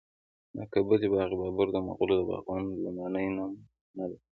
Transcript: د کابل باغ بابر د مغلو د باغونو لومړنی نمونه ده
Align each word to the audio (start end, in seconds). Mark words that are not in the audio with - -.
د 0.55 0.57
کابل 0.73 1.01
باغ 1.13 1.31
بابر 1.39 1.67
د 1.73 1.77
مغلو 1.87 2.15
د 2.17 2.21
باغونو 2.29 2.69
لومړنی 2.83 3.25
نمونه 3.35 4.05
ده 4.11 4.17